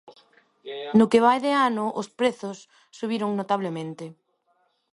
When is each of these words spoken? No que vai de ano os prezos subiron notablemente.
No 0.97 1.09
que 1.11 1.23
vai 1.25 1.37
de 1.45 1.51
ano 1.69 1.85
os 2.01 2.07
prezos 2.19 2.57
subiron 2.99 3.31
notablemente. 3.39 4.05